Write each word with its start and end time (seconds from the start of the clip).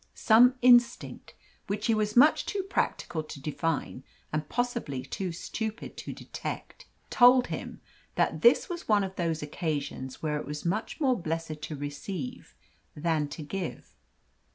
Some 0.15 0.55
instinct, 0.63 1.35
which 1.67 1.85
he 1.85 1.93
was 1.93 2.17
much 2.17 2.47
too 2.47 2.63
practical 2.63 3.21
to 3.21 3.39
define, 3.39 4.03
and 4.33 4.49
possibly 4.49 5.03
too 5.03 5.31
stupid 5.31 5.95
to 5.97 6.11
detect, 6.11 6.87
told 7.11 7.45
him 7.49 7.81
that 8.15 8.41
this 8.41 8.67
was 8.67 8.87
one 8.89 9.03
of 9.03 9.15
those 9.15 9.43
occasions 9.43 10.19
where 10.23 10.41
it 10.41 10.49
is 10.49 10.65
much 10.65 10.99
more 10.99 11.21
blessed 11.21 11.61
to 11.61 11.75
receive 11.75 12.55
than 12.95 13.27
to 13.27 13.43
give. 13.43 13.93